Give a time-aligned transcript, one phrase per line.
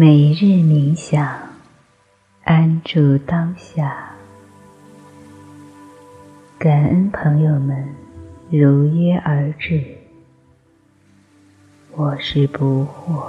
[0.00, 1.28] 每日冥想，
[2.44, 4.12] 安住当下。
[6.56, 7.84] 感恩朋友们
[8.48, 9.82] 如约而至，
[11.96, 13.24] 我是不惑。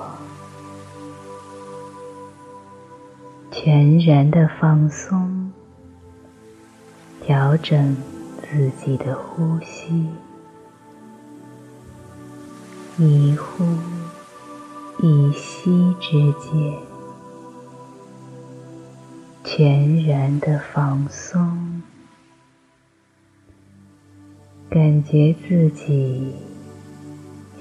[3.49, 5.51] 全然的放松，
[7.19, 7.97] 调整
[8.43, 10.07] 自己的呼吸，
[12.99, 13.65] 一呼。
[15.01, 16.77] 一息之间，
[19.45, 21.81] 全然的放松，
[24.69, 26.35] 感觉自己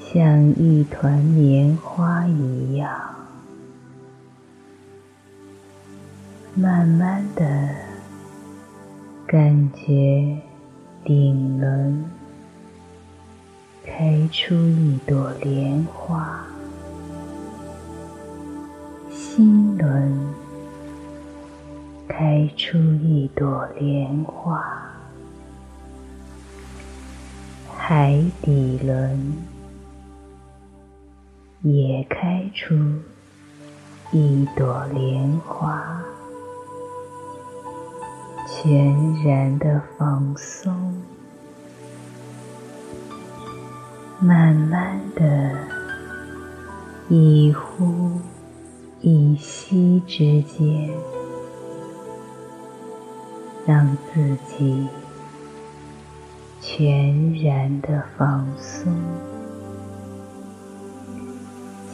[0.00, 2.90] 像一团棉花一样，
[6.56, 7.72] 慢慢的
[9.28, 10.36] 感觉
[11.04, 12.04] 顶轮
[13.84, 16.44] 开出一朵莲花。
[19.38, 20.34] 心轮
[22.08, 24.60] 开出一朵莲花，
[27.72, 29.36] 海底轮
[31.62, 32.74] 也开出
[34.10, 36.02] 一朵莲花，
[38.48, 41.00] 全然的放松，
[44.18, 45.56] 慢慢的
[47.08, 48.10] 一呼。
[49.00, 50.90] 一息之间，
[53.64, 54.88] 让自己
[56.60, 58.92] 全然的放松，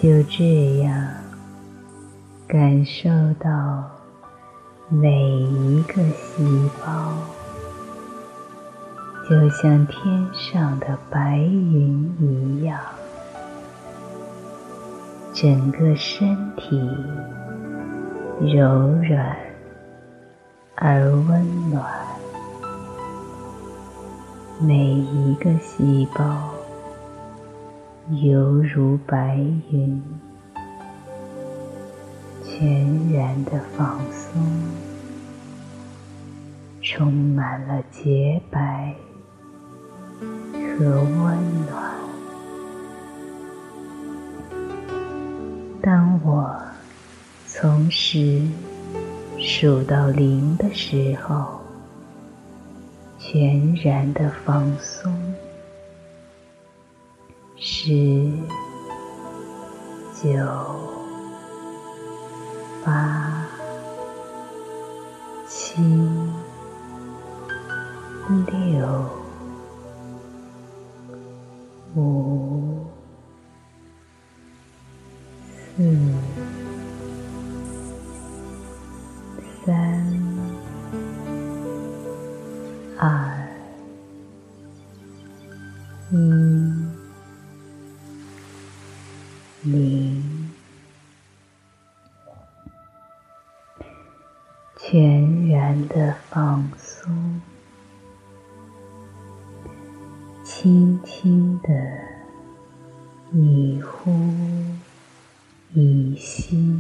[0.00, 1.06] 就这样
[2.48, 3.90] 感受到
[4.88, 7.12] 每一个细胞，
[9.28, 12.80] 就像天上的白云一样。
[15.34, 16.80] 整个身体
[18.40, 18.62] 柔
[19.02, 19.36] 软
[20.76, 21.84] 而温暖，
[24.60, 26.24] 每一个细胞
[28.22, 29.36] 犹如白
[29.72, 30.00] 云，
[32.44, 34.40] 全然的放松，
[36.80, 38.94] 充满了洁白
[40.78, 42.03] 和温暖。
[45.84, 46.58] 当我
[47.46, 48.40] 从十
[49.38, 51.60] 数到零的时候，
[53.18, 55.14] 全然的放松。
[57.56, 58.30] 十、
[60.22, 60.30] 九、
[62.82, 63.46] 八、
[65.46, 65.82] 七、
[68.46, 69.06] 六、
[71.94, 72.53] 五。
[95.24, 97.40] 全然的放松，
[100.44, 101.70] 轻轻的
[103.32, 104.12] 一呼。
[105.72, 106.78] 一吸，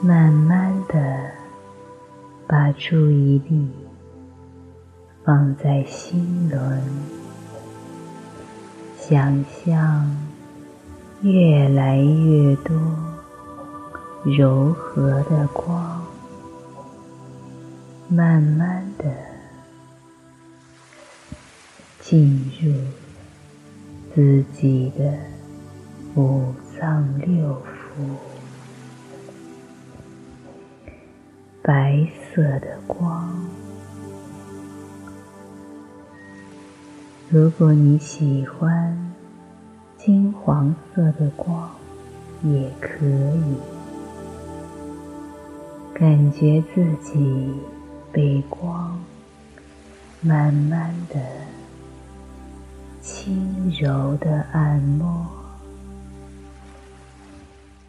[0.00, 1.32] 慢慢的
[2.46, 3.68] 把注意力
[5.24, 6.80] 放在心轮，
[8.96, 10.16] 想象
[11.22, 12.74] 越来越多
[14.24, 15.99] 柔和的光，
[18.10, 19.04] 慢慢的
[22.00, 22.74] 进入
[24.14, 25.18] 自己的
[26.14, 26.52] 五。
[26.80, 28.16] 脏六腑，
[31.60, 33.38] 白色的光。
[37.28, 39.12] 如果你喜欢
[39.98, 41.70] 金黄色的光，
[42.44, 43.56] 也可以。
[45.92, 47.52] 感觉自己
[48.12, 48.98] 被光
[50.20, 51.20] 慢慢的、
[53.00, 55.26] 轻柔的按摩。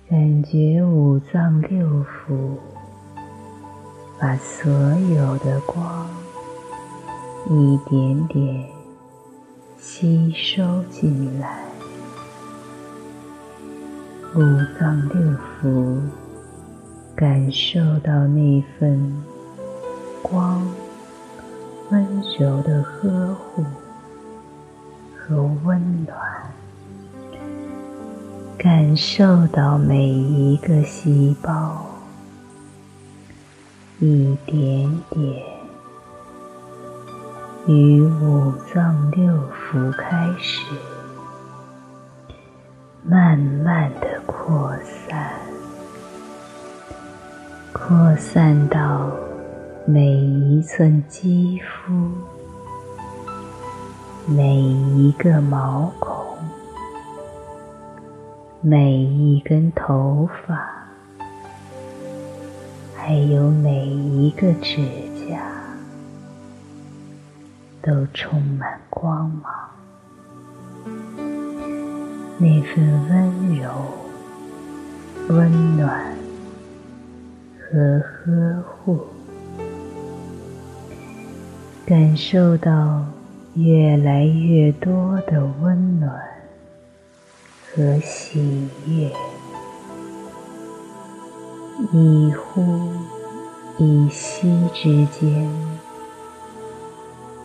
[0.10, 2.58] 感觉五脏六腑
[4.20, 6.08] 把所有的光
[7.50, 8.66] 一点点
[9.78, 11.64] 吸收进来，
[14.36, 14.42] 五
[14.78, 16.00] 脏六腑
[17.16, 19.24] 感受到那份
[20.22, 20.66] 光
[21.90, 23.64] 温柔的呵护
[25.18, 26.18] 和温暖。
[28.58, 31.84] 感受到每一个细胞，
[34.00, 35.44] 一点点
[37.66, 40.62] 与五脏六腑开始，
[43.04, 45.32] 慢慢的扩散，
[47.74, 49.10] 扩散到
[49.94, 51.92] 每一寸肌肤，
[54.26, 56.16] 每一个毛孔。
[58.62, 60.88] 每一根头发，
[62.96, 64.82] 还有每一个指
[65.28, 65.42] 甲，
[67.82, 69.54] 都充满光芒。
[72.38, 73.70] 那份温柔、
[75.28, 76.16] 温暖
[77.60, 79.06] 和呵护，
[81.92, 83.06] 感受到
[83.56, 86.10] 越来越多的温暖。
[87.68, 89.12] 和喜悦，
[91.92, 92.62] 一呼
[93.78, 95.50] 一吸之间，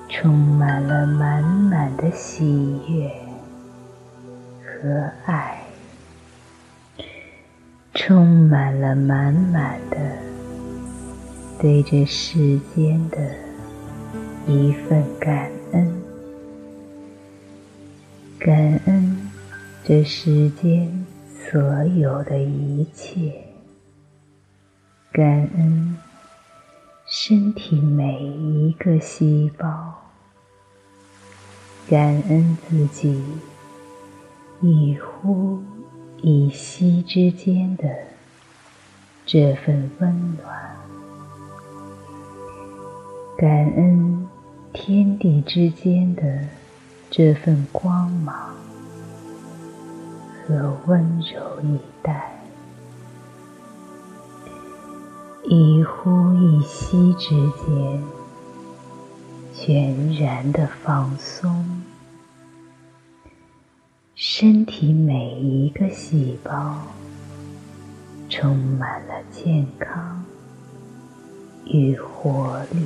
[0.09, 3.11] 充满了满满的喜悦
[4.63, 5.61] 和爱，
[7.95, 9.97] 充满了满满的
[11.59, 13.19] 对这世间的
[14.49, 16.03] 一份感恩，
[18.39, 19.17] 感恩。
[19.83, 23.33] 这世间所有的一切，
[25.13, 25.97] 感恩
[27.07, 29.95] 身体每一个细胞，
[31.89, 33.23] 感恩自己
[34.61, 35.63] 一呼
[36.21, 37.89] 一吸之间的
[39.25, 40.77] 这份温暖，
[43.39, 44.26] 感恩
[44.79, 46.23] 天地之间的
[47.11, 48.55] 这份光芒。
[50.47, 52.39] 和温柔以待，
[55.45, 58.03] 一呼一吸之间，
[59.55, 61.83] 全然的放松，
[64.15, 66.83] 身体每一个细胞
[68.29, 70.23] 充满了健康
[71.65, 72.85] 与活力，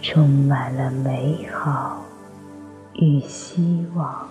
[0.00, 2.04] 充满了美好
[2.94, 4.28] 与希望。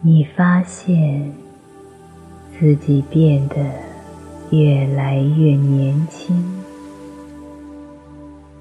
[0.00, 1.32] 你发现
[2.58, 3.56] 自己变得
[4.50, 6.62] 越来越年轻，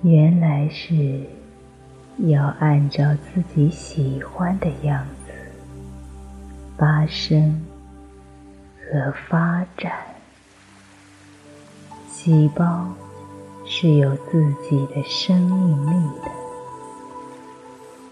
[0.01, 1.21] 原来是
[2.27, 5.33] 要按照自己喜欢的样子
[6.77, 7.65] 发生
[8.77, 9.93] 和发展。
[12.07, 12.85] 细胞
[13.69, 16.31] 是有自己的生命力的，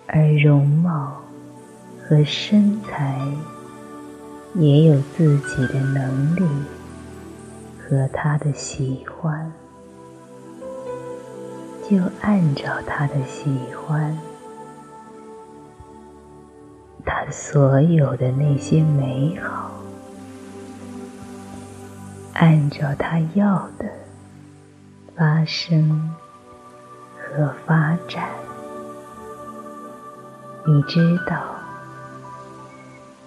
[0.05, 1.17] 而容貌。
[2.09, 3.19] 和身材
[4.53, 6.41] 也有自己的能力
[7.77, 9.51] 和他的喜欢，
[11.89, 14.17] 就按照他的喜欢，
[17.03, 19.69] 他所有的那些美好，
[22.35, 23.85] 按照他要的
[25.17, 26.13] 发生
[27.17, 28.29] 和发展，
[30.65, 31.55] 你知道。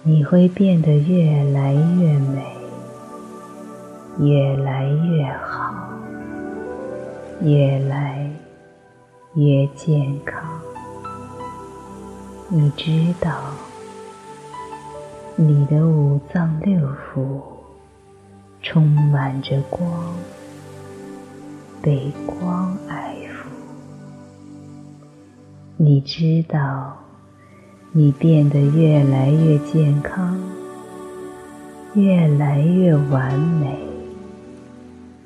[0.03, 2.57] 你会变得越来越美，
[4.19, 5.75] 越来越好，
[7.41, 8.27] 越来
[9.35, 10.43] 越健康。
[12.47, 13.29] 你知道，
[15.35, 16.79] 你的五脏六
[17.13, 17.39] 腑
[18.63, 19.87] 充满着光，
[21.81, 23.47] 被光爱抚。
[25.77, 26.97] 你知道。
[27.93, 30.39] 你变得越来越健康，
[31.93, 33.77] 越来越完美，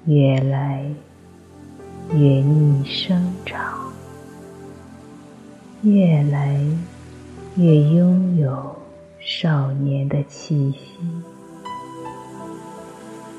[0.08, 0.84] 越来
[2.12, 3.94] 越逆生长，
[5.84, 6.60] 越来
[7.56, 8.76] 越拥有
[9.20, 11.06] 少年的气息。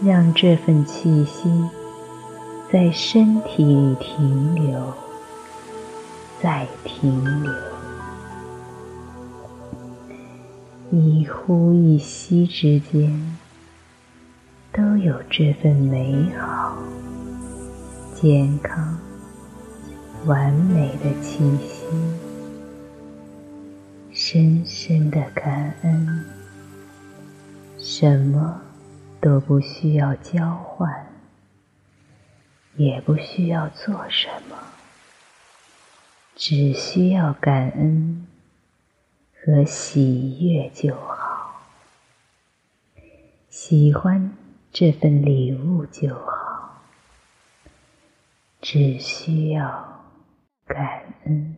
[0.04, 1.50] 让这份气息
[2.72, 4.92] 在身体里停留，
[6.42, 7.52] 再停留。
[10.90, 13.38] 一呼一吸之间，
[14.72, 16.76] 都有这份美好、
[18.14, 18.98] 健康、
[20.24, 21.84] 完美的气息。
[24.12, 26.24] 深深的感恩，
[27.78, 28.60] 什么
[29.20, 31.05] 都不需要交换，
[32.76, 34.56] 也不需要做什么，
[36.34, 38.26] 只需要感恩。
[39.48, 41.62] 和喜悦就好，
[43.48, 44.36] 喜欢
[44.72, 46.82] 这份礼物就好，
[48.60, 50.04] 只需要
[50.66, 51.56] 感恩，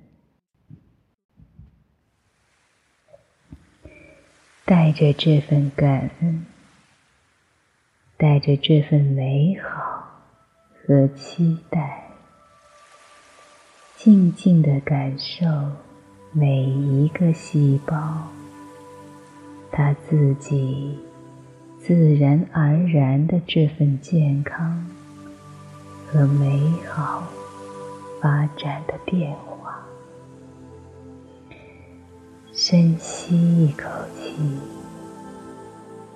[4.66, 6.44] 带着这份感恩，
[8.18, 9.87] 带着这份美好
[10.88, 12.02] 和期待，
[13.94, 15.44] 静静的感受。
[16.32, 18.26] 每一个细胞，
[19.70, 20.98] 它自己
[21.78, 24.86] 自然而然的这份健康
[26.06, 26.58] 和美
[26.90, 27.22] 好
[28.22, 29.86] 发展的变化。
[32.50, 34.34] 深吸一口气，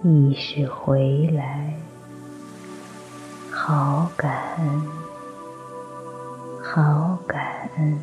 [0.02, 1.74] 意识回来，
[3.64, 4.83] 好感恩，
[6.61, 7.97] 好感恩。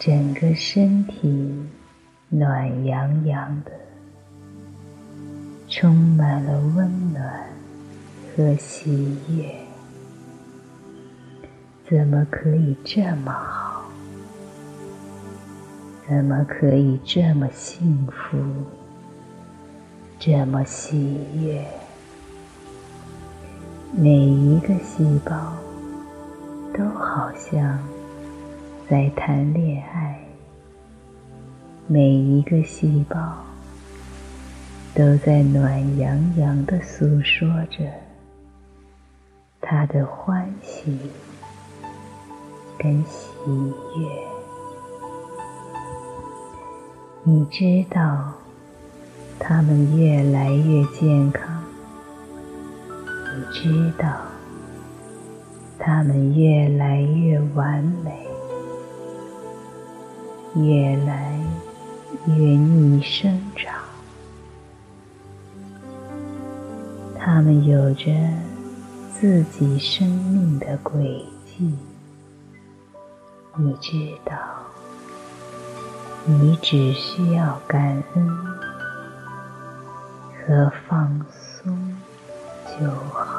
[0.00, 1.54] 整个身体
[2.28, 3.70] 暖洋洋的，
[5.68, 7.46] 充满了温暖
[8.34, 9.54] 和喜悦。
[11.88, 13.84] 怎么可以这么好？
[16.08, 18.36] 怎么可以这么幸福？
[20.18, 21.64] 这么喜悦？
[23.94, 25.52] 每一个细胞
[26.72, 27.78] 都好像……
[28.88, 30.16] 在谈恋爱，
[31.88, 33.18] 每一个细胞
[34.94, 37.84] 都在暖洋洋的诉说着
[39.60, 40.96] 他的欢喜
[42.78, 43.28] 跟喜
[43.96, 44.08] 悦。
[47.24, 48.34] 你知道，
[49.40, 51.55] 他们越来越健康。
[53.36, 54.08] 你知道，
[55.78, 58.26] 他们越来越完美。
[60.54, 61.38] 越来
[62.28, 63.74] 越逆生长，
[67.18, 68.10] 他们有着
[69.12, 71.76] 自己生命的轨迹。
[73.54, 73.92] 你知
[74.24, 74.34] 道，
[76.24, 78.26] 你只需要感恩
[80.46, 81.95] 和放松
[82.78, 83.35] 就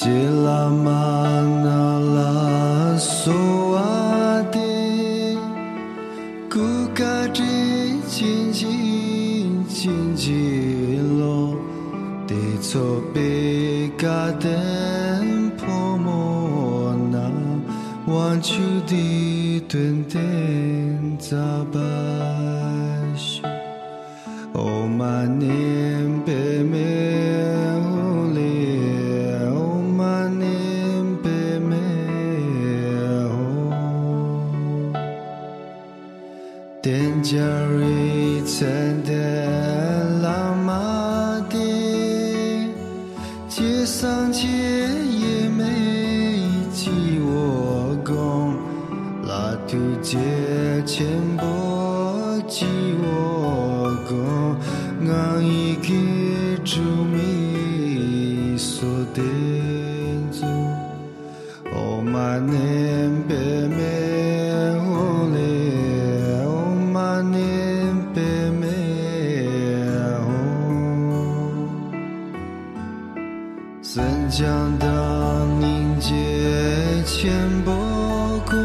[0.00, 3.59] Cila mana langsung
[37.22, 37.36] 家
[37.78, 42.72] 里餐的老马的，
[43.50, 45.64] 街上街也没
[46.72, 48.56] 几我工，
[49.28, 50.16] 拉土街
[50.86, 51.06] 前
[74.40, 74.88] 想当
[75.60, 76.14] 凝结
[77.04, 77.30] 千
[77.62, 77.74] 波
[78.46, 78.56] 光，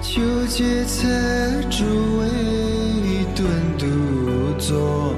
[0.00, 1.06] 纠结才
[1.68, 1.84] 诸
[2.16, 2.24] 位
[3.36, 3.84] 顿独
[4.58, 5.14] 坐，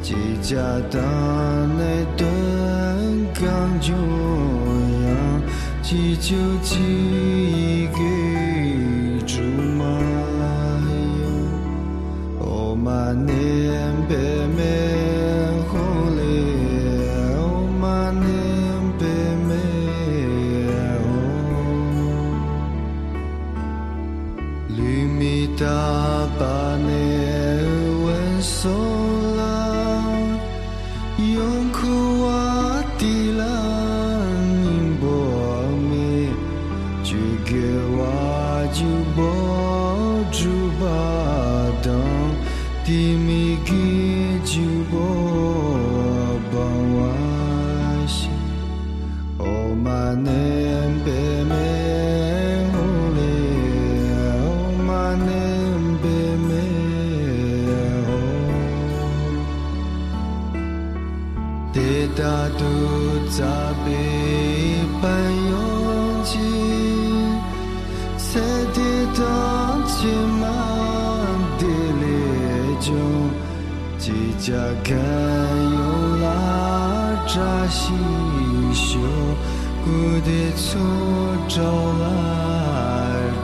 [0.00, 0.54] 几家
[0.88, 1.02] 当
[1.76, 2.30] 来顿
[3.34, 3.42] 刚
[3.80, 3.90] 中
[5.02, 5.42] 央，
[5.82, 6.76] 几就几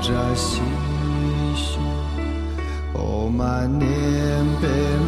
[0.08, 0.68] zha xi
[1.64, 1.90] xiu.
[2.94, 5.07] Oh, my name be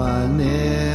[0.00, 0.89] my name.